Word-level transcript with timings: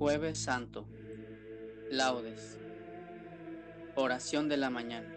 Jueves 0.00 0.38
Santo. 0.38 0.86
Laudes. 1.90 2.58
Oración 3.96 4.48
de 4.48 4.56
la 4.56 4.70
mañana. 4.70 5.14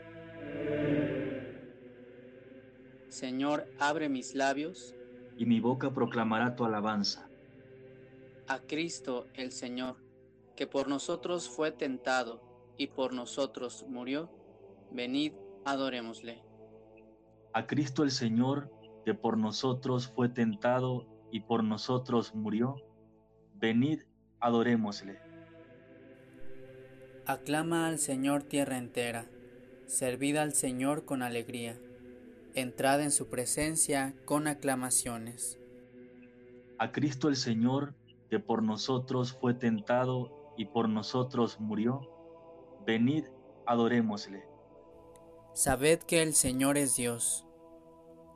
Señor, 3.07 3.65
abre 3.79 4.09
mis 4.09 4.35
labios. 4.35 4.93
Y 5.37 5.45
mi 5.45 5.61
boca 5.61 5.93
proclamará 5.93 6.57
tu 6.57 6.65
alabanza. 6.65 7.29
A 8.49 8.59
Cristo 8.59 9.27
el 9.35 9.53
Señor, 9.53 10.03
que 10.57 10.67
por 10.67 10.89
nosotros 10.89 11.47
fue 11.47 11.71
tentado 11.71 12.41
y 12.77 12.87
por 12.87 13.13
nosotros 13.13 13.85
murió, 13.87 14.29
venid, 14.91 15.31
adorémosle. 15.63 16.43
A 17.53 17.67
Cristo 17.67 18.03
el 18.03 18.11
Señor, 18.11 18.69
que 19.05 19.13
por 19.13 19.37
nosotros 19.37 20.11
fue 20.13 20.27
tentado 20.27 21.07
y 21.31 21.39
por 21.39 21.63
nosotros 21.63 22.35
murió, 22.35 22.75
venid, 23.55 24.01
adorémosle. 24.43 25.17
Aclama 27.25 27.87
al 27.87 27.97
Señor 27.97 28.43
tierra 28.43 28.77
entera, 28.77 29.25
servid 29.87 30.35
al 30.35 30.53
Señor 30.53 31.05
con 31.05 31.21
alegría, 31.21 31.79
entrad 32.53 33.01
en 33.01 33.11
su 33.11 33.29
presencia 33.29 34.13
con 34.25 34.47
aclamaciones. 34.47 35.57
A 36.77 36.91
Cristo 36.91 37.29
el 37.29 37.37
Señor, 37.37 37.95
que 38.29 38.39
por 38.39 38.61
nosotros 38.63 39.31
fue 39.31 39.53
tentado 39.53 40.53
y 40.57 40.65
por 40.65 40.89
nosotros 40.89 41.61
murió, 41.61 42.01
venid, 42.85 43.23
adorémosle. 43.65 44.43
Sabed 45.53 45.99
que 45.99 46.21
el 46.21 46.33
Señor 46.33 46.77
es 46.77 46.97
Dios, 46.97 47.45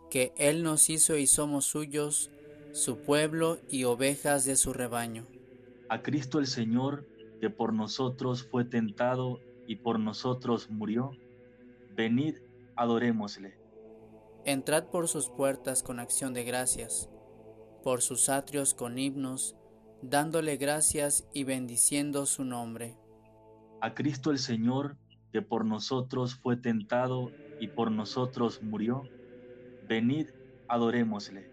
que 0.09 0.31
Él 0.37 0.63
nos 0.63 0.89
hizo 0.89 1.17
y 1.17 1.27
somos 1.27 1.65
suyos, 1.65 2.31
su 2.71 2.99
pueblo 2.99 3.59
y 3.67 3.83
ovejas 3.83 4.45
de 4.45 4.55
su 4.55 4.71
rebaño. 4.71 5.27
A 5.89 6.01
Cristo 6.01 6.39
el 6.39 6.47
Señor, 6.47 7.07
que 7.39 7.49
por 7.49 7.73
nosotros 7.73 8.43
fue 8.43 8.65
tentado 8.65 9.39
y 9.67 9.77
por 9.77 9.99
nosotros 9.99 10.69
murió, 10.69 11.11
venid, 11.95 12.35
adorémosle. 12.75 13.57
Entrad 14.43 14.85
por 14.85 15.07
sus 15.07 15.29
puertas 15.29 15.83
con 15.83 15.99
acción 15.99 16.33
de 16.33 16.43
gracias, 16.43 17.09
por 17.83 18.01
sus 18.01 18.27
atrios 18.29 18.73
con 18.73 18.97
himnos, 18.97 19.55
dándole 20.01 20.57
gracias 20.57 21.27
y 21.33 21.43
bendiciendo 21.43 22.25
su 22.25 22.43
nombre. 22.43 22.97
A 23.81 23.93
Cristo 23.93 24.31
el 24.31 24.39
Señor, 24.39 24.97
que 25.31 25.41
por 25.41 25.65
nosotros 25.65 26.35
fue 26.35 26.57
tentado 26.57 27.31
y 27.59 27.67
por 27.67 27.91
nosotros 27.91 28.61
murió, 28.61 29.03
venid, 29.87 30.27
adorémosle. 30.67 31.49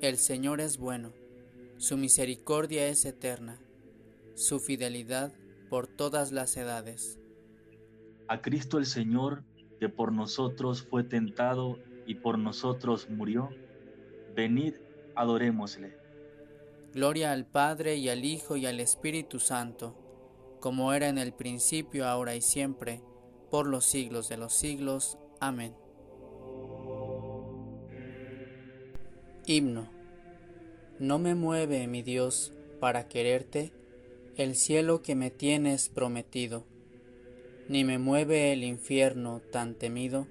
El 0.00 0.16
Señor 0.16 0.60
es 0.60 0.78
bueno, 0.78 1.12
su 1.80 1.96
misericordia 1.96 2.88
es 2.88 3.06
eterna, 3.06 3.58
su 4.34 4.60
fidelidad 4.60 5.32
por 5.70 5.86
todas 5.86 6.30
las 6.30 6.58
edades. 6.58 7.18
A 8.28 8.42
Cristo 8.42 8.76
el 8.76 8.84
Señor, 8.84 9.44
que 9.78 9.88
por 9.88 10.12
nosotros 10.12 10.82
fue 10.82 11.04
tentado 11.04 11.78
y 12.04 12.16
por 12.16 12.38
nosotros 12.38 13.08
murió, 13.08 13.48
venid, 14.36 14.74
adorémosle. 15.16 15.96
Gloria 16.92 17.32
al 17.32 17.46
Padre 17.46 17.96
y 17.96 18.10
al 18.10 18.26
Hijo 18.26 18.58
y 18.58 18.66
al 18.66 18.78
Espíritu 18.78 19.38
Santo, 19.38 19.96
como 20.60 20.92
era 20.92 21.08
en 21.08 21.16
el 21.16 21.32
principio, 21.32 22.06
ahora 22.06 22.36
y 22.36 22.42
siempre, 22.42 23.00
por 23.50 23.66
los 23.66 23.86
siglos 23.86 24.28
de 24.28 24.36
los 24.36 24.52
siglos. 24.52 25.16
Amén. 25.40 25.74
Himno. 29.46 29.99
No 31.00 31.18
me 31.18 31.34
mueve, 31.34 31.86
mi 31.86 32.02
Dios, 32.02 32.52
para 32.78 33.08
quererte, 33.08 33.72
el 34.36 34.54
cielo 34.54 35.00
que 35.00 35.14
me 35.14 35.30
tienes 35.30 35.88
prometido, 35.88 36.66
ni 37.68 37.84
me 37.84 37.98
mueve 37.98 38.52
el 38.52 38.64
infierno 38.64 39.40
tan 39.50 39.76
temido, 39.76 40.26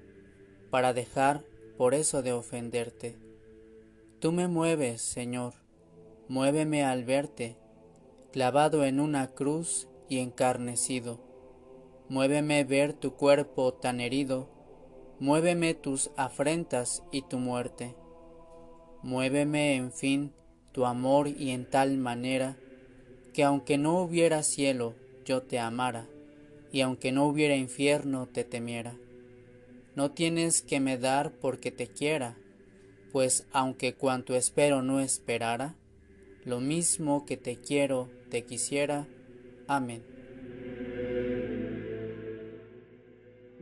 para 0.70 0.92
dejar 0.92 1.42
por 1.76 1.92
eso 1.92 2.22
de 2.22 2.32
ofenderte. 2.32 3.18
Tú 4.20 4.30
me 4.30 4.46
mueves, 4.46 5.02
Señor, 5.02 5.54
muéveme 6.28 6.84
al 6.84 7.04
verte, 7.04 7.56
clavado 8.30 8.84
en 8.84 9.00
una 9.00 9.26
cruz 9.34 9.88
y 10.08 10.18
encarnecido. 10.18 11.18
Muéveme 12.08 12.62
ver 12.62 12.92
tu 12.92 13.14
cuerpo 13.14 13.74
tan 13.74 13.98
herido, 13.98 14.48
muéveme 15.18 15.74
tus 15.74 16.12
afrentas 16.16 17.02
y 17.10 17.22
tu 17.22 17.38
muerte. 17.38 17.96
Muéveme, 19.02 19.74
en 19.74 19.90
fin, 19.90 20.32
tu 20.72 20.86
amor 20.86 21.28
y 21.28 21.50
en 21.50 21.64
tal 21.64 21.96
manera 21.96 22.56
que 23.32 23.44
aunque 23.44 23.78
no 23.78 24.00
hubiera 24.00 24.42
cielo, 24.42 24.94
yo 25.24 25.42
te 25.42 25.58
amara, 25.58 26.06
y 26.72 26.80
aunque 26.80 27.12
no 27.12 27.26
hubiera 27.26 27.56
infierno, 27.56 28.26
te 28.26 28.44
temiera. 28.44 28.96
No 29.94 30.12
tienes 30.12 30.62
que 30.62 30.80
me 30.80 30.98
dar 30.98 31.32
porque 31.32 31.70
te 31.70 31.86
quiera, 31.86 32.36
pues 33.12 33.46
aunque 33.52 33.94
cuanto 33.94 34.34
espero 34.34 34.82
no 34.82 35.00
esperara, 35.00 35.74
lo 36.44 36.60
mismo 36.60 37.26
que 37.26 37.36
te 37.36 37.56
quiero, 37.56 38.08
te 38.30 38.44
quisiera. 38.44 39.06
Amén. 39.66 40.02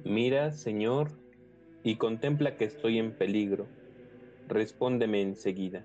Mira, 0.05 0.53
Señor, 0.53 1.11
y 1.83 1.97
contempla 1.97 2.57
que 2.57 2.65
estoy 2.65 2.99
en 2.99 3.13
peligro 3.13 3.67
respóndeme 4.49 5.21
enseguida. 5.21 5.85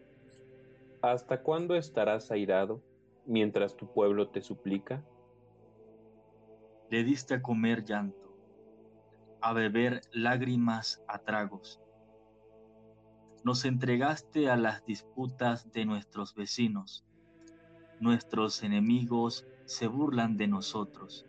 ¿hasta 1.01 1.41
cuándo 1.41 1.75
estarás 1.75 2.31
airado 2.31 2.81
mientras 3.25 3.75
tu 3.75 3.91
pueblo 3.91 4.29
te 4.29 4.41
suplica? 4.41 5.03
Le 6.89 7.03
diste 7.03 7.35
a 7.35 7.41
comer 7.41 7.83
llanto, 7.83 8.35
a 9.41 9.53
beber 9.53 10.01
lágrimas 10.11 11.03
a 11.07 11.19
tragos. 11.19 11.79
Nos 13.43 13.65
entregaste 13.65 14.49
a 14.49 14.55
las 14.55 14.85
disputas 14.85 15.71
de 15.71 15.85
nuestros 15.85 16.35
vecinos. 16.35 17.05
Nuestros 17.99 18.61
enemigos 18.63 19.47
se 19.65 19.87
burlan 19.87 20.37
de 20.37 20.47
nosotros. 20.47 21.25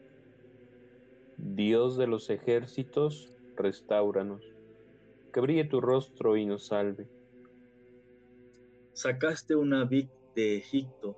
Dios 1.36 1.96
de 1.96 2.06
los 2.06 2.28
ejércitos, 2.28 3.32
restauranos 3.56 4.52
que 5.32 5.40
brille 5.40 5.64
tu 5.64 5.80
rostro 5.80 6.36
y 6.36 6.44
nos 6.44 6.66
salve. 6.66 7.08
Sacaste 8.94 9.56
una 9.56 9.84
vid 9.84 10.10
de 10.34 10.58
Egipto, 10.58 11.16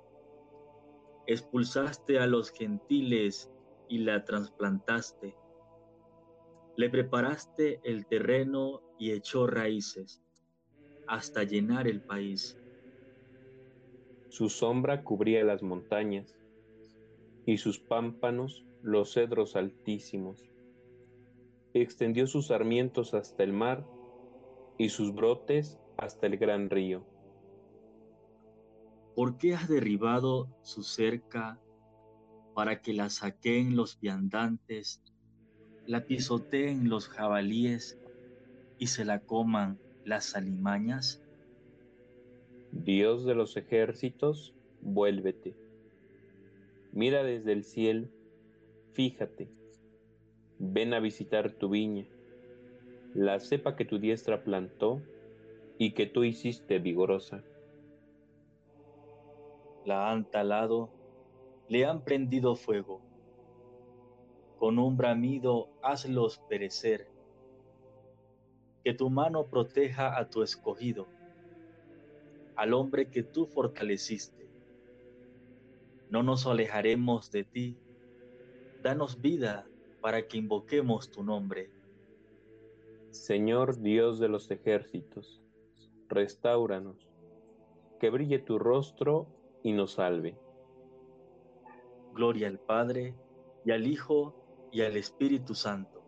expulsaste 1.27 2.19
a 2.19 2.25
los 2.25 2.51
gentiles 2.51 3.51
y 3.89 3.97
la 3.97 4.23
trasplantaste. 4.23 5.35
Le 6.77 6.89
preparaste 6.89 7.81
el 7.83 8.05
terreno 8.07 8.81
y 8.97 9.11
echó 9.11 9.45
raíces 9.45 10.23
hasta 11.05 11.43
llenar 11.43 11.87
el 11.87 12.01
país. 12.01 12.57
Su 14.29 14.49
sombra 14.49 15.03
cubría 15.03 15.43
las 15.43 15.61
montañas 15.61 16.33
y 17.45 17.57
sus 17.57 17.79
pámpanos 17.79 18.65
los 18.81 19.13
cedros 19.13 19.57
altísimos. 19.57 20.49
Extendió 21.73 22.25
sus 22.25 22.47
sarmientos 22.47 23.13
hasta 23.13 23.43
el 23.43 23.51
mar 23.51 23.85
y 24.77 24.89
sus 24.89 25.13
brotes 25.13 25.77
hasta 25.97 26.27
el 26.27 26.37
gran 26.37 26.69
río. 26.69 27.14
¿Por 29.15 29.37
qué 29.37 29.53
has 29.53 29.67
derribado 29.67 30.47
su 30.61 30.83
cerca 30.83 31.59
para 32.53 32.81
que 32.81 32.93
la 32.93 33.09
saquen 33.09 33.75
los 33.75 33.99
viandantes, 33.99 35.01
la 35.85 36.05
pisoteen 36.05 36.89
los 36.89 37.07
jabalíes 37.07 37.99
y 38.77 38.87
se 38.87 39.05
la 39.05 39.19
coman 39.21 39.79
las 40.03 40.35
alimañas? 40.35 41.21
Dios 42.71 43.25
de 43.25 43.35
los 43.35 43.55
ejércitos, 43.55 44.53
vuélvete. 44.81 45.55
Mira 46.91 47.23
desde 47.23 47.53
el 47.53 47.63
cielo, 47.63 48.07
fíjate, 48.93 49.49
ven 50.59 50.93
a 50.93 50.99
visitar 50.99 51.51
tu 51.53 51.69
viña 51.69 52.05
la 53.15 53.39
cepa 53.39 53.77
que 53.77 53.85
tu 53.85 53.97
diestra 53.97 54.43
plantó 54.43 55.01
y 55.77 55.91
que 55.91 56.05
tú 56.05 56.25
hiciste 56.25 56.79
vigorosa. 56.79 57.45
La 59.85 60.11
han 60.11 60.25
talado, 60.25 60.89
le 61.69 61.85
han 61.85 62.03
prendido 62.03 62.55
fuego. 62.55 63.01
Con 64.57 64.79
un 64.79 64.97
bramido 64.97 65.69
hazlos 65.83 66.39
perecer. 66.49 67.07
Que 68.83 68.93
tu 68.93 69.09
mano 69.09 69.47
proteja 69.47 70.17
a 70.17 70.29
tu 70.29 70.43
escogido, 70.43 71.07
al 72.55 72.73
hombre 72.73 73.09
que 73.09 73.23
tú 73.23 73.45
fortaleciste. 73.45 74.47
No 76.09 76.23
nos 76.23 76.45
alejaremos 76.45 77.31
de 77.31 77.43
ti. 77.43 77.77
Danos 78.81 79.21
vida 79.21 79.67
para 80.01 80.27
que 80.27 80.37
invoquemos 80.37 81.11
tu 81.11 81.23
nombre. 81.23 81.71
Señor 83.09 83.81
Dios 83.81 84.19
de 84.19 84.29
los 84.29 84.51
ejércitos, 84.51 85.41
restauranos, 86.09 87.09
que 87.99 88.09
brille 88.09 88.39
tu 88.39 88.59
rostro 88.59 89.27
y 89.65 89.73
nos 89.73 89.93
salve. 89.93 90.37
Gloria 92.13 92.47
al 92.47 92.59
Padre, 92.59 93.15
y 93.65 93.71
al 93.71 93.87
Hijo, 93.87 94.69
y 94.71 94.81
al 94.81 94.95
Espíritu 94.95 95.55
Santo, 95.55 96.03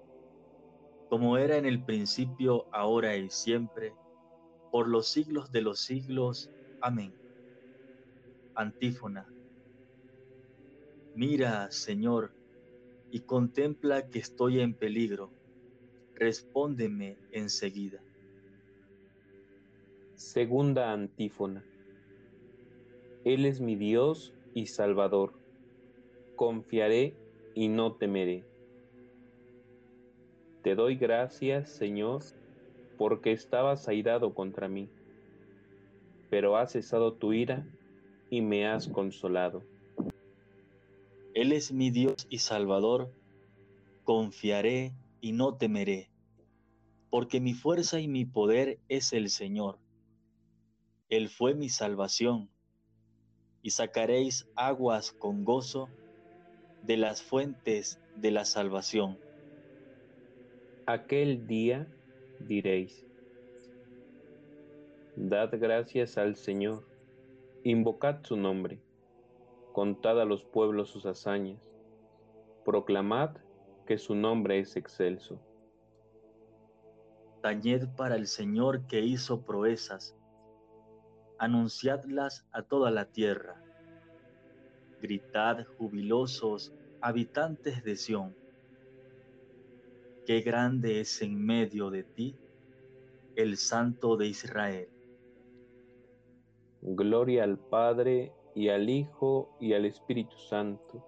como 1.09 1.39
era 1.39 1.57
en 1.57 1.65
el 1.65 1.83
principio, 1.83 2.67
ahora 2.71 3.17
y 3.17 3.31
siempre, 3.31 3.95
por 4.71 4.87
los 4.87 5.07
siglos 5.07 5.51
de 5.51 5.61
los 5.61 5.79
siglos. 5.79 6.51
Amén. 6.81 7.15
Antífona. 8.53 9.27
Mira, 11.15 11.71
Señor, 11.71 12.31
y 13.09 13.21
contempla 13.21 14.07
que 14.07 14.19
estoy 14.19 14.59
en 14.59 14.75
peligro. 14.75 15.31
Respóndeme 16.13 17.17
enseguida. 17.31 18.03
Segunda 20.13 20.91
antífona. 20.91 21.65
Él 23.23 23.45
es 23.45 23.59
mi 23.61 23.75
Dios 23.75 24.33
y 24.53 24.67
Salvador. 24.67 25.33
Confiaré 26.35 27.15
y 27.55 27.67
no 27.67 27.93
temeré. 27.95 28.45
Te 30.61 30.75
doy 30.75 30.95
gracias, 30.95 31.69
Señor, 31.69 32.23
porque 32.97 33.31
estabas 33.31 33.87
airado 33.87 34.33
contra 34.33 34.67
mí, 34.67 34.89
pero 36.29 36.57
has 36.57 36.73
cesado 36.73 37.13
tu 37.13 37.33
ira 37.33 37.65
y 38.29 38.41
me 38.41 38.67
has 38.67 38.87
consolado. 38.87 39.63
Él 41.33 41.51
es 41.51 41.71
mi 41.71 41.91
Dios 41.91 42.27
y 42.29 42.39
Salvador. 42.39 43.11
Confiaré 44.03 44.93
y 45.21 45.33
no 45.33 45.55
temeré, 45.55 46.09
porque 47.09 47.39
mi 47.39 47.53
fuerza 47.53 47.99
y 47.99 48.07
mi 48.07 48.25
poder 48.25 48.79
es 48.89 49.13
el 49.13 49.29
Señor. 49.29 49.79
Él 51.09 51.29
fue 51.29 51.53
mi 51.55 51.69
salvación, 51.69 52.49
y 53.67 53.71
sacaréis 53.71 54.47
aguas 54.55 55.11
con 55.11 55.43
gozo 55.43 55.89
de 56.83 56.95
las 56.95 57.21
fuentes 57.21 57.99
de 58.15 58.31
la 58.31 58.45
salvación. 58.45 59.19
Aquel 60.85 61.47
día 61.47 61.85
diréis, 62.39 63.05
Dad 65.17 65.49
gracias 65.59 66.17
al 66.17 66.37
Señor, 66.37 66.87
invocad 67.65 68.23
su 68.23 68.37
nombre, 68.37 68.79
contad 69.73 70.21
a 70.21 70.23
los 70.23 70.45
pueblos 70.45 70.89
sus 70.89 71.05
hazañas, 71.05 71.69
proclamad 72.63 73.31
que 73.85 73.97
su 73.97 74.15
nombre 74.15 74.59
es 74.59 74.77
excelso. 74.77 75.41
Tañed 77.41 77.89
para 77.97 78.15
el 78.15 78.27
Señor 78.27 78.87
que 78.87 79.01
hizo 79.01 79.41
proezas, 79.41 80.16
anunciadlas 81.39 82.47
a 82.51 82.63
toda 82.63 82.91
la 82.91 83.05
tierra. 83.05 83.61
Gritad 85.01 85.65
jubilosos, 85.77 86.73
habitantes 87.01 87.83
de 87.83 87.95
Sión, 87.95 88.35
qué 90.25 90.41
grande 90.41 90.99
es 90.99 91.21
en 91.21 91.45
medio 91.45 91.89
de 91.89 92.03
ti 92.03 92.35
el 93.37 93.55
Santo 93.55 94.17
de 94.17 94.27
Israel. 94.27 94.89
Gloria 96.81 97.43
al 97.43 97.57
Padre 97.57 98.33
y 98.55 98.69
al 98.69 98.89
Hijo 98.89 99.55
y 99.59 99.73
al 99.73 99.85
Espíritu 99.85 100.35
Santo, 100.49 101.05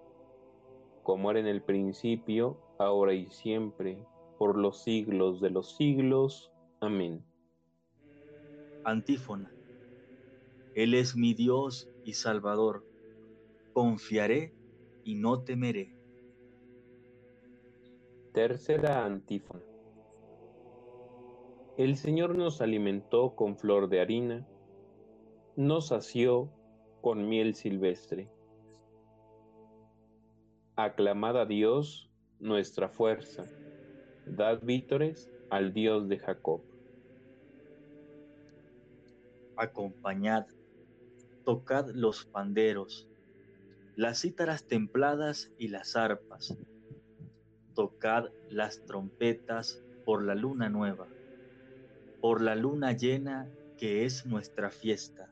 como 1.02 1.30
era 1.30 1.40
en 1.40 1.48
el 1.48 1.60
principio, 1.60 2.56
ahora 2.78 3.12
y 3.12 3.28
siempre, 3.30 4.06
por 4.38 4.56
los 4.56 4.84
siglos 4.84 5.40
de 5.40 5.50
los 5.50 5.76
siglos. 5.76 6.50
Amén. 6.80 7.22
Antífona. 8.84 9.52
Él 10.74 10.94
es 10.94 11.16
mi 11.16 11.34
Dios 11.34 11.90
y 12.04 12.14
Salvador. 12.14 12.86
Confiaré 13.72 14.54
y 15.04 15.14
no 15.16 15.42
temeré. 15.42 15.96
Tercera 18.32 19.04
antífona. 19.04 19.64
El 21.76 21.96
Señor 21.96 22.36
nos 22.36 22.60
alimentó 22.60 23.34
con 23.34 23.56
flor 23.56 23.88
de 23.88 24.00
harina, 24.00 24.46
nos 25.56 25.88
sació 25.88 26.52
con 27.00 27.28
miel 27.28 27.54
silvestre. 27.54 28.30
Aclamad 30.76 31.40
a 31.40 31.46
Dios 31.46 32.10
nuestra 32.38 32.88
fuerza, 32.88 33.46
dad 34.26 34.60
vítores 34.62 35.30
al 35.50 35.72
Dios 35.72 36.08
de 36.08 36.18
Jacob. 36.18 36.62
Acompañad, 39.56 40.46
tocad 41.44 41.90
los 41.90 42.24
panderos, 42.24 43.08
las 43.96 44.20
cítaras 44.20 44.64
templadas 44.64 45.50
y 45.58 45.68
las 45.68 45.96
arpas 45.96 46.56
tocad 47.74 48.26
las 48.50 48.84
trompetas 48.84 49.82
por 50.04 50.22
la 50.22 50.34
luna 50.34 50.68
nueva, 50.68 51.08
por 52.20 52.42
la 52.42 52.54
luna 52.54 52.92
llena 52.92 53.48
que 53.78 54.04
es 54.04 54.26
nuestra 54.26 54.70
fiesta. 54.70 55.30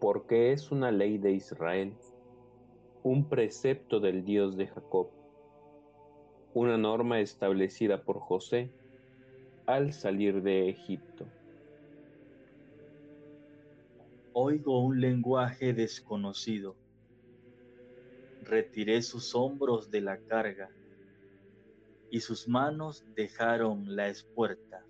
Porque 0.00 0.52
es 0.52 0.70
una 0.70 0.90
ley 0.90 1.16
de 1.18 1.32
Israel, 1.32 1.94
un 3.02 3.28
precepto 3.28 4.00
del 4.00 4.24
Dios 4.24 4.56
de 4.56 4.66
Jacob, 4.66 5.08
una 6.52 6.76
norma 6.76 7.20
establecida 7.20 8.02
por 8.02 8.18
José 8.18 8.70
al 9.64 9.92
salir 9.92 10.42
de 10.42 10.68
Egipto. 10.68 11.26
Oigo 14.34 14.80
un 14.80 15.00
lenguaje 15.00 15.72
desconocido 15.72 16.76
retiré 18.42 19.02
sus 19.02 19.34
hombros 19.34 19.90
de 19.90 20.00
la 20.00 20.18
carga 20.18 20.68
y 22.10 22.20
sus 22.20 22.48
manos 22.48 23.04
dejaron 23.14 23.96
la 23.96 24.08
espuerta. 24.08 24.84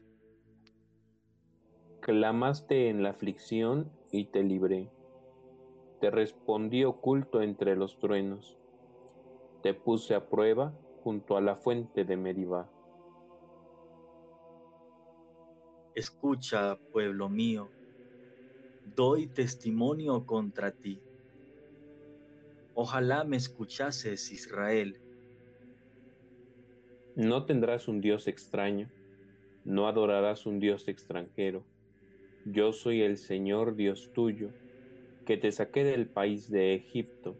Clamaste 2.00 2.88
en 2.88 3.02
la 3.02 3.10
aflicción 3.10 3.92
y 4.10 4.24
te 4.24 4.42
libré. 4.42 4.90
Te 6.00 6.10
respondí 6.10 6.82
oculto 6.82 7.42
entre 7.42 7.76
los 7.76 7.98
truenos. 8.00 8.58
Te 9.62 9.72
puse 9.72 10.16
a 10.16 10.28
prueba 10.28 10.74
junto 11.04 11.36
a 11.36 11.40
la 11.40 11.54
fuente 11.54 12.04
de 12.04 12.16
Meribá. 12.16 12.68
Escucha, 15.94 16.76
pueblo 16.90 17.28
mío, 17.28 17.70
doy 18.84 19.26
testimonio 19.28 20.24
contra 20.26 20.72
ti 20.72 21.02
Ojalá 22.74 23.24
me 23.24 23.36
escuchases, 23.36 24.32
Israel. 24.32 24.98
No 27.14 27.44
tendrás 27.44 27.86
un 27.86 28.00
Dios 28.00 28.26
extraño, 28.28 28.88
no 29.64 29.86
adorarás 29.86 30.46
un 30.46 30.58
Dios 30.58 30.88
extranjero. 30.88 31.66
Yo 32.46 32.72
soy 32.72 33.02
el 33.02 33.18
Señor 33.18 33.76
Dios 33.76 34.10
tuyo, 34.14 34.48
que 35.26 35.36
te 35.36 35.52
saqué 35.52 35.84
del 35.84 36.08
país 36.08 36.50
de 36.50 36.74
Egipto. 36.74 37.36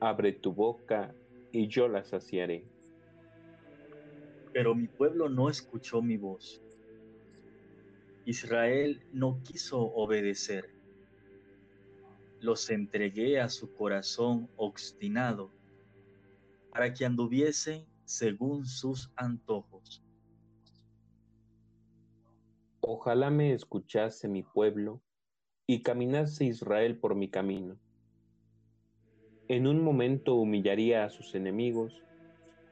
Abre 0.00 0.32
tu 0.32 0.52
boca 0.52 1.14
y 1.52 1.68
yo 1.68 1.86
la 1.86 2.02
saciaré. 2.02 2.64
Pero 4.52 4.74
mi 4.74 4.88
pueblo 4.88 5.28
no 5.28 5.48
escuchó 5.48 6.02
mi 6.02 6.16
voz. 6.16 6.63
Israel 8.26 9.02
no 9.12 9.42
quiso 9.42 9.80
obedecer 9.80 10.74
los 12.44 12.68
entregué 12.68 13.40
a 13.40 13.48
su 13.48 13.72
corazón 13.72 14.50
obstinado, 14.56 15.50
para 16.70 16.92
que 16.92 17.06
anduviesen 17.06 17.86
según 18.04 18.66
sus 18.66 19.10
antojos. 19.16 20.04
Ojalá 22.80 23.30
me 23.30 23.54
escuchase 23.54 24.28
mi 24.28 24.42
pueblo 24.42 25.00
y 25.66 25.82
caminase 25.82 26.44
Israel 26.44 26.98
por 26.98 27.14
mi 27.14 27.30
camino. 27.30 27.78
En 29.48 29.66
un 29.66 29.82
momento 29.82 30.34
humillaría 30.34 31.06
a 31.06 31.10
sus 31.10 31.34
enemigos 31.34 32.02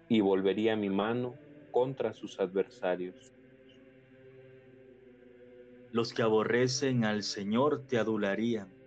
y 0.06 0.21
volvería 0.21 0.76
mi 0.76 0.90
mano 0.90 1.35
contra 1.71 2.12
sus 2.12 2.38
adversarios. 2.40 3.32
Los 5.92 6.12
que 6.12 6.22
aborrecen 6.22 7.04
al 7.04 7.22
Señor 7.22 7.87
te 7.87 7.99
adularían 7.99 8.82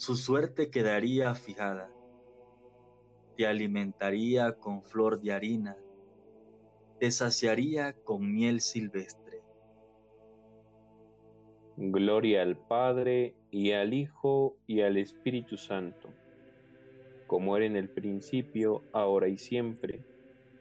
su 0.00 0.16
suerte 0.16 0.70
quedaría 0.70 1.34
fijada. 1.34 1.92
Te 3.36 3.46
alimentaría 3.46 4.52
con 4.52 4.82
flor 4.82 5.20
de 5.20 5.30
harina, 5.30 5.76
te 6.98 7.10
saciaría 7.10 7.92
con 7.92 8.32
miel 8.32 8.62
silvestre. 8.62 9.42
Gloria 11.76 12.40
al 12.40 12.56
Padre 12.56 13.34
y 13.50 13.72
al 13.72 13.92
Hijo 13.92 14.56
y 14.66 14.80
al 14.80 14.96
Espíritu 14.96 15.58
Santo, 15.58 16.08
como 17.26 17.58
era 17.58 17.66
en 17.66 17.76
el 17.76 17.90
principio, 17.90 18.82
ahora 18.94 19.28
y 19.28 19.36
siempre, 19.36 20.00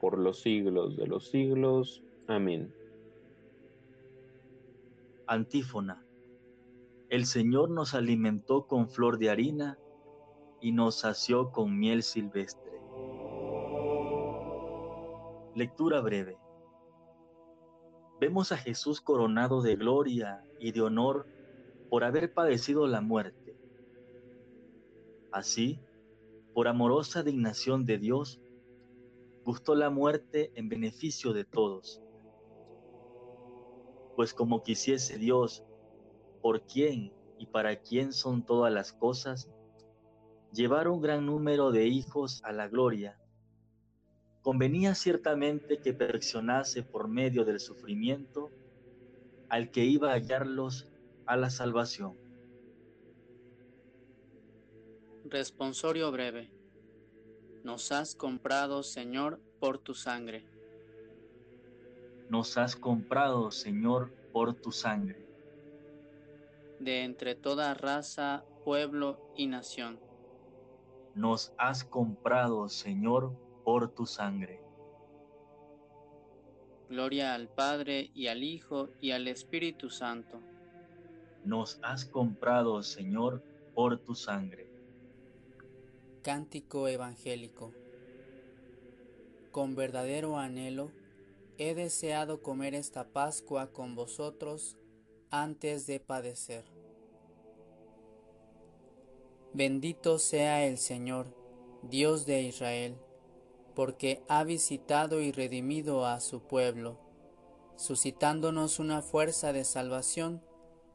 por 0.01 0.19
los 0.19 0.41
siglos 0.41 0.97
de 0.97 1.07
los 1.07 1.29
siglos. 1.29 2.03
Amén. 2.27 2.73
Antífona. 5.29 6.03
El 7.07 7.27
Señor 7.27 7.69
nos 7.69 7.93
alimentó 7.93 8.65
con 8.65 8.89
flor 8.89 9.19
de 9.19 9.29
harina 9.29 9.77
y 10.59 10.71
nos 10.71 11.01
sació 11.01 11.51
con 11.51 11.77
miel 11.77 12.01
silvestre. 12.01 12.81
Lectura 15.53 16.01
breve. 16.01 16.39
Vemos 18.19 18.51
a 18.51 18.57
Jesús 18.57 19.01
coronado 19.01 19.61
de 19.61 19.75
gloria 19.75 20.43
y 20.59 20.71
de 20.71 20.81
honor 20.81 21.27
por 21.91 22.03
haber 22.03 22.33
padecido 22.33 22.87
la 22.87 23.01
muerte. 23.01 23.55
Así, 25.31 25.79
por 26.55 26.67
amorosa 26.67 27.21
dignación 27.21 27.85
de 27.85 27.99
Dios, 27.99 28.41
gustó 29.45 29.75
la 29.75 29.91
muerte 29.91 30.51
en 30.55 30.69
beneficio 30.69 31.33
de 31.33 31.45
todos. 31.45 32.01
Pues 34.19 34.33
como 34.33 34.63
quisiese 34.63 35.17
Dios, 35.17 35.63
por 36.41 36.63
quién 36.63 37.13
y 37.37 37.45
para 37.45 37.77
quién 37.79 38.11
son 38.11 38.45
todas 38.45 38.69
las 38.69 38.91
cosas, 38.91 39.49
llevar 40.51 40.89
un 40.89 40.99
gran 40.99 41.25
número 41.25 41.71
de 41.71 41.87
hijos 41.87 42.43
a 42.43 42.51
la 42.51 42.67
gloria, 42.67 43.17
convenía 44.41 44.93
ciertamente 44.93 45.79
que 45.79 45.93
perfeccionase 45.93 46.83
por 46.83 47.07
medio 47.07 47.45
del 47.45 47.61
sufrimiento 47.61 48.51
al 49.47 49.71
que 49.71 49.85
iba 49.85 50.09
a 50.09 50.15
hallarlos 50.15 50.91
a 51.25 51.37
la 51.37 51.49
salvación. 51.49 52.17
Responsorio 55.23 56.11
breve. 56.11 56.51
Nos 57.63 57.93
has 57.93 58.15
comprado, 58.15 58.83
Señor, 58.83 59.39
por 59.61 59.77
tu 59.77 59.93
sangre. 59.93 60.58
Nos 62.29 62.57
has 62.59 62.75
comprado, 62.75 63.49
Señor, 63.49 64.11
por 64.31 64.53
tu 64.53 64.71
sangre. 64.71 65.25
De 66.79 67.03
entre 67.03 67.33
toda 67.33 67.73
raza, 67.73 68.45
pueblo 68.63 69.19
y 69.35 69.47
nación. 69.47 69.99
Nos 71.15 71.53
has 71.57 71.83
comprado, 71.83 72.69
Señor, 72.69 73.33
por 73.63 73.89
tu 73.89 74.05
sangre. 74.05 74.61
Gloria 76.87 77.33
al 77.33 77.47
Padre 77.49 78.11
y 78.13 78.27
al 78.27 78.43
Hijo 78.43 78.89
y 79.01 79.09
al 79.09 79.27
Espíritu 79.27 79.89
Santo. 79.89 80.39
Nos 81.43 81.79
has 81.81 82.05
comprado, 82.05 82.83
Señor, 82.83 83.43
por 83.73 83.97
tu 83.97 84.13
sangre. 84.13 84.69
Cántico 86.21 86.87
Evangélico. 86.87 87.73
Con 89.51 89.73
verdadero 89.73 90.37
anhelo 90.37 90.91
he 91.59 91.75
deseado 91.75 92.41
comer 92.41 92.73
esta 92.73 93.09
Pascua 93.09 93.71
con 93.71 93.93
vosotros 93.93 94.75
antes 95.29 95.85
de 95.85 95.99
padecer. 95.99 96.65
Bendito 99.53 100.17
sea 100.17 100.65
el 100.65 100.79
Señor, 100.79 101.27
Dios 101.83 102.25
de 102.25 102.41
Israel, 102.41 102.95
porque 103.75 104.23
ha 104.27 104.43
visitado 104.43 105.21
y 105.21 105.31
redimido 105.31 106.07
a 106.07 106.19
su 106.19 106.41
pueblo, 106.41 106.97
suscitándonos 107.75 108.79
una 108.79 109.03
fuerza 109.03 109.53
de 109.53 109.65
salvación 109.65 110.41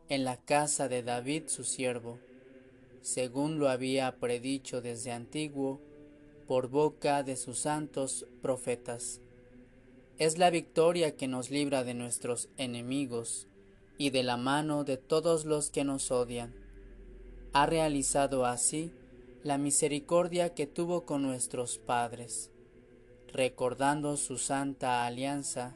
en 0.09 0.25
la 0.25 0.37
casa 0.37 0.89
de 0.89 1.05
David 1.05 1.45
su 1.47 1.63
siervo 1.63 2.19
según 3.05 3.59
lo 3.59 3.69
había 3.69 4.19
predicho 4.19 4.81
desde 4.81 5.13
antiguo 5.13 5.79
por 6.47 6.69
boca 6.69 7.23
de 7.23 7.37
sus 7.37 7.59
santos 7.59 8.27
profetas. 8.41 9.21
Es 10.17 10.39
la 10.39 10.51
victoria 10.51 11.17
que 11.17 11.27
nos 11.27 11.51
libra 11.51 11.83
de 11.83 11.93
nuestros 11.93 12.49
enemigos 12.57 13.49
y 13.99 14.11
de 14.11 14.23
la 14.23 14.37
mano 14.37 14.85
de 14.85 14.97
todos 14.97 15.45
los 15.45 15.71
que 15.71 15.83
nos 15.83 16.13
odian. 16.13 16.55
Ha 17.53 17.67
realizado 17.67 18.47
así 18.47 18.93
la 19.43 19.59
misericordia 19.59 20.55
que 20.55 20.69
tuvo 20.69 21.05
con 21.05 21.23
nuestros 21.23 21.79
padres, 21.79 22.53
recordando 23.33 24.17
su 24.17 24.39
santa 24.39 25.05
alianza 25.05 25.75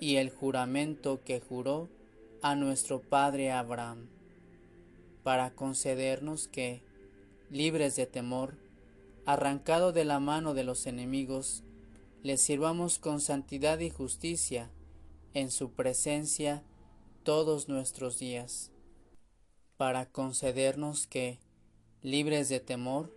y 0.00 0.16
el 0.16 0.30
juramento 0.30 1.22
que 1.22 1.38
juró 1.38 1.88
a 2.42 2.56
nuestro 2.56 3.02
padre 3.02 3.52
Abraham 3.52 4.08
para 5.22 5.54
concedernos 5.54 6.48
que, 6.48 6.82
libres 7.50 7.94
de 7.94 8.06
temor, 8.06 8.56
arrancado 9.26 9.92
de 9.92 10.04
la 10.04 10.18
mano 10.18 10.54
de 10.54 10.64
los 10.64 10.88
enemigos, 10.88 11.62
les 12.24 12.40
sirvamos 12.40 12.98
con 12.98 13.20
santidad 13.20 13.80
y 13.80 13.90
justicia 13.90 14.70
en 15.34 15.50
su 15.50 15.72
presencia 15.72 16.62
todos 17.22 17.68
nuestros 17.68 18.18
días, 18.18 18.70
para 19.76 20.06
concedernos 20.06 21.06
que, 21.06 21.38
libres 22.00 22.48
de 22.48 22.60
temor, 22.60 23.14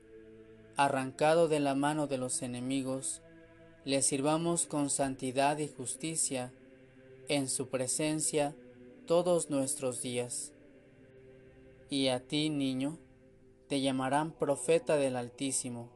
arrancado 0.75 1.47
de 1.47 1.61
la 1.61 1.73
mano 1.73 2.07
de 2.07 2.17
los 2.17 2.41
enemigos, 2.41 3.21
les 3.85 4.05
sirvamos 4.05 4.65
con 4.65 4.89
santidad 4.89 5.57
y 5.59 5.69
justicia 5.69 6.51
en 7.29 7.47
su 7.47 7.69
presencia 7.69 8.57
todos 9.05 9.49
nuestros 9.49 10.01
días. 10.01 10.51
Y 11.89 12.09
a 12.09 12.19
ti, 12.19 12.49
niño, 12.49 12.97
te 13.69 13.79
llamarán 13.79 14.33
profeta 14.33 14.97
del 14.97 15.15
Altísimo, 15.15 15.89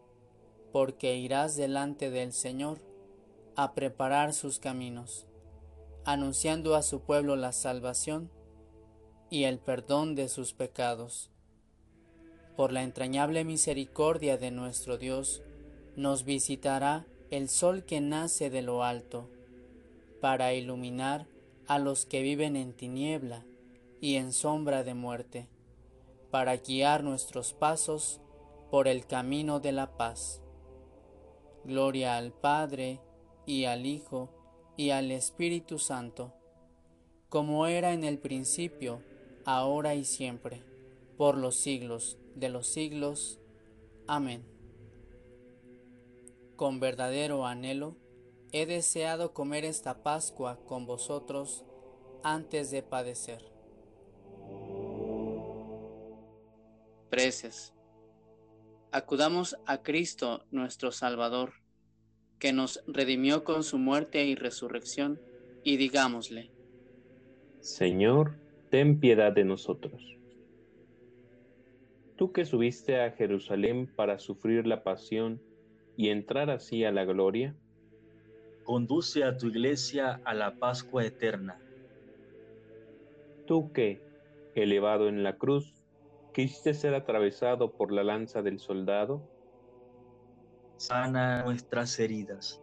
porque 0.72 1.18
irás 1.18 1.58
delante 1.58 2.10
del 2.10 2.32
Señor 2.32 2.80
a 3.55 3.74
preparar 3.74 4.34
sus 4.34 4.60
caminos, 4.60 5.27
anunciando 6.05 6.75
a 6.75 6.81
su 6.81 7.01
pueblo 7.01 7.36
la 7.36 7.51
salvación 7.51 8.31
y 9.29 9.43
el 9.43 9.60
perdón 9.60 10.15
de 10.15 10.29
sus 10.29 10.53
pecados. 10.53 11.29
Por 12.55 12.72
la 12.72 12.84
entrañable 12.84 13.43
misericordia 13.43 14.38
de 14.38 14.51
nuestro 14.51 14.98
Dios, 14.98 15.41
nos 15.96 16.24
visitará 16.24 17.05
el 17.29 17.50
sol 17.50 17.86
que 17.86 18.01
nace 18.01 18.50
de 18.50 18.62
lo 18.62 18.84
alto, 18.84 19.29
para 20.20 20.53
iluminar 20.53 21.27
a 21.67 21.79
los 21.79 22.05
que 22.05 22.22
viven 22.22 22.55
en 22.55 22.74
tiniebla 22.74 23.46
y 24.00 24.15
en 24.15 24.34
sombra 24.34 24.84
de 24.84 24.93
muerte 24.93 25.48
para 26.31 26.55
guiar 26.55 27.03
nuestros 27.03 27.53
pasos 27.53 28.22
por 28.72 28.88
el 28.88 29.05
camino 29.05 29.60
de 29.60 29.74
la 29.74 29.98
paz. 29.98 30.41
Gloria 31.65 32.15
al 32.15 32.31
Padre 32.31 33.01
y 33.45 33.65
al 33.65 33.86
Hijo 33.86 34.29
y 34.77 34.91
al 34.91 35.12
Espíritu 35.12 35.79
Santo, 35.79 36.33
como 37.29 37.67
era 37.67 37.93
en 37.93 38.03
el 38.03 38.19
principio, 38.19 39.01
ahora 39.45 39.95
y 39.95 40.05
siempre, 40.05 40.63
por 41.17 41.38
los 41.38 41.55
siglos 41.55 42.17
de 42.36 42.50
los 42.50 42.67
siglos. 42.67 43.39
Amén. 44.07 44.45
Con 46.55 46.79
verdadero 46.79 47.45
anhelo 47.45 47.95
he 48.51 48.65
deseado 48.65 49.33
comer 49.33 49.65
esta 49.65 50.03
Pascua 50.03 50.60
con 50.65 50.86
vosotros 50.86 51.63
antes 52.24 52.69
de 52.69 52.83
padecer. 52.83 53.51
Preces. 57.10 57.74
Acudamos 58.91 59.57
a 59.65 59.81
Cristo 59.81 60.45
nuestro 60.51 60.91
Salvador, 60.91 61.53
que 62.41 62.51
nos 62.51 62.83
redimió 62.88 63.45
con 63.45 63.63
su 63.63 63.77
muerte 63.77 64.25
y 64.25 64.36
resurrección, 64.36 65.21
y 65.63 65.77
digámosle, 65.77 66.51
Señor, 67.62 68.33
ten 68.69 69.00
piedad 69.00 69.31
de 69.31 69.45
nosotros. 69.45 70.17
Tú 72.17 72.33
que 72.33 72.43
subiste 72.43 73.00
a 73.00 73.12
Jerusalén 73.12 73.89
para 73.95 74.19
sufrir 74.19 74.67
la 74.67 74.83
pasión 74.83 75.41
y 75.95 76.10
entrar 76.10 76.50
así 76.50 76.83
a 76.83 76.91
la 76.91 77.05
gloria, 77.05 77.55
conduce 78.65 79.24
a 79.24 79.38
tu 79.38 79.48
iglesia 79.48 80.19
a 80.25 80.33
la 80.33 80.55
Pascua 80.55 81.05
eterna. 81.05 81.57
Tú 83.45 83.71
que, 83.71 84.01
elevado 84.55 85.07
en 85.07 85.24
la 85.24 85.38
cruz, 85.38 85.81
¿Quisiste 86.33 86.74
ser 86.74 86.93
atravesado 86.93 87.74
por 87.74 87.91
la 87.91 88.05
lanza 88.05 88.41
del 88.41 88.60
soldado? 88.60 89.21
Sana 90.81 91.43
nuestras 91.43 92.00
heridas. 92.00 92.59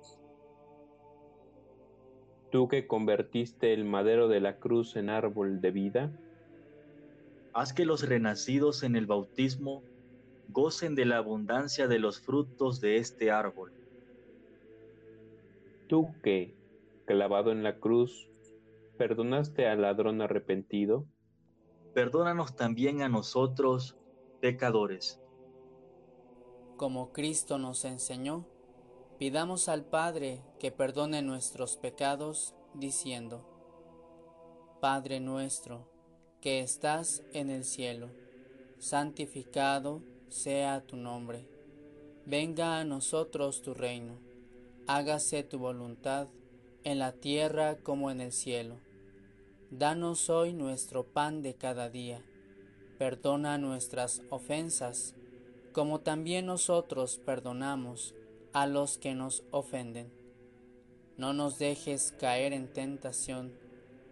Tú 2.50 2.66
que 2.66 2.88
convertiste 2.88 3.72
el 3.72 3.84
madero 3.84 4.26
de 4.26 4.40
la 4.40 4.58
cruz 4.58 4.96
en 4.96 5.08
árbol 5.08 5.60
de 5.60 5.70
vida. 5.70 6.10
Haz 7.52 7.72
que 7.72 7.84
los 7.84 8.08
renacidos 8.08 8.82
en 8.82 8.96
el 8.96 9.06
bautismo 9.06 9.84
gocen 10.48 10.96
de 10.96 11.04
la 11.04 11.18
abundancia 11.18 11.87
de 11.87 12.00
los 12.00 12.20
frutos 12.20 12.80
de 12.80 12.96
este 12.96 13.30
árbol. 13.30 13.70
Tú 15.87 16.12
que, 16.20 16.56
clavado 17.06 17.52
en 17.52 17.62
la 17.62 17.78
cruz, 17.78 18.28
perdonaste 18.96 19.68
al 19.68 19.82
ladrón 19.82 20.22
arrepentido, 20.22 21.06
perdónanos 21.94 22.56
también 22.56 23.00
a 23.02 23.08
nosotros, 23.08 23.96
pecadores. 24.40 25.22
Como 26.78 27.12
Cristo 27.12 27.58
nos 27.58 27.85
enseñó, 27.85 28.47
pidamos 29.18 29.68
al 29.68 29.85
Padre 29.85 30.40
que 30.61 30.70
perdone 30.70 31.23
nuestros 31.23 31.76
pecados, 31.76 32.54
diciendo, 32.73 33.44
Padre 34.80 35.18
nuestro, 35.18 35.90
que 36.40 36.61
estás 36.61 37.25
en 37.32 37.50
el 37.50 37.64
cielo, 37.64 38.11
santificado 38.78 40.04
sea 40.28 40.87
tu 40.87 40.97
nombre. 40.97 41.49
Venga 42.26 42.78
a 42.78 42.85
nosotros 42.85 43.61
tu 43.61 43.75
reino. 43.75 44.20
Hágase 44.87 45.42
tu 45.42 45.58
voluntad 45.58 46.28
en 46.85 47.00
la 47.00 47.11
tierra 47.11 47.78
como 47.82 48.08
en 48.12 48.20
el 48.20 48.30
cielo. 48.30 48.76
Danos 49.73 50.30
hoy 50.30 50.52
nuestro 50.52 51.04
pan 51.04 51.42
de 51.42 51.54
cada 51.54 51.90
día. 51.90 52.23
Perdona 52.99 53.58
nuestras 53.58 54.23
ofensas, 54.30 55.16
como 55.72 56.00
también 56.00 56.46
nosotros 56.46 57.18
perdonamos 57.25 58.14
a 58.52 58.66
los 58.66 58.98
que 58.98 59.14
nos 59.14 59.44
ofenden. 59.50 60.12
No 61.16 61.32
nos 61.32 61.58
dejes 61.58 62.12
caer 62.18 62.52
en 62.52 62.72
tentación 62.72 63.52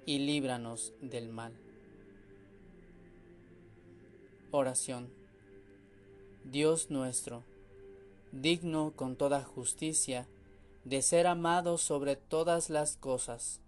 y 0.04 0.18
líbranos 0.18 0.92
del 1.00 1.28
mal. 1.28 1.52
Oración. 4.50 5.10
Dios 6.44 6.90
nuestro, 6.90 7.42
digno 8.32 8.92
con 8.94 9.16
toda 9.16 9.42
justicia 9.42 10.28
de 10.84 11.02
ser 11.02 11.26
amado 11.26 11.78
sobre 11.78 12.14
todas 12.14 12.70
las 12.70 12.96
cosas, 12.96 13.60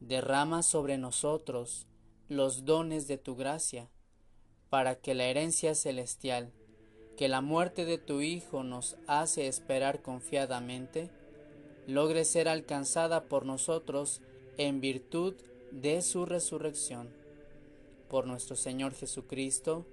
derrama 0.00 0.62
sobre 0.62 0.96
nosotros 0.96 1.86
los 2.28 2.64
dones 2.64 3.06
de 3.06 3.18
tu 3.18 3.36
gracia, 3.36 3.90
para 4.70 4.94
que 4.94 5.14
la 5.14 5.24
herencia 5.24 5.74
celestial, 5.74 6.52
que 7.20 7.28
la 7.28 7.42
muerte 7.42 7.84
de 7.84 7.98
tu 7.98 8.22
Hijo 8.22 8.62
nos 8.64 8.96
hace 9.06 9.46
esperar 9.46 10.00
confiadamente, 10.00 11.10
logre 11.86 12.24
ser 12.24 12.48
alcanzada 12.48 13.24
por 13.24 13.44
nosotros 13.44 14.22
en 14.56 14.80
virtud 14.80 15.34
de 15.70 16.00
su 16.00 16.24
resurrección. 16.24 17.10
Por 18.08 18.26
nuestro 18.26 18.56
Señor 18.56 18.94
Jesucristo, 18.94 19.86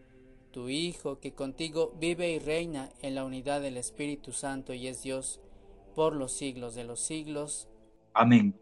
tu 0.52 0.70
Hijo, 0.70 1.20
que 1.20 1.34
contigo 1.34 1.94
vive 2.00 2.32
y 2.32 2.40
reina 2.40 2.94
en 3.02 3.14
la 3.14 3.26
unidad 3.26 3.60
del 3.60 3.76
Espíritu 3.76 4.32
Santo 4.32 4.74
y 4.74 4.88
es 4.88 5.04
Dios 5.04 5.42
por 5.96 6.16
los 6.16 6.32
siglos 6.32 6.76
de 6.76 6.86
los 6.86 7.02
siglos. 7.02 7.68
Amén. 8.14 8.58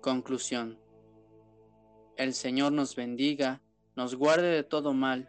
Conclusión. 0.00 0.76
El 2.16 2.34
Señor 2.34 2.72
nos 2.72 2.96
bendiga, 2.96 3.62
nos 3.94 4.16
guarde 4.16 4.48
de 4.48 4.64
todo 4.64 4.92
mal 4.92 5.28